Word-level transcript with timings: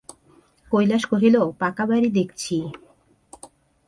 কৈলাস 0.71 1.03
কহিল, 1.11 1.35
পাকা 1.59 1.83
বাড়ি 1.85 2.09
দেখছি! 2.09 2.55